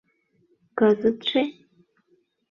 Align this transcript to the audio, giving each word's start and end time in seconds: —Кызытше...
—Кызытше... 0.77 1.41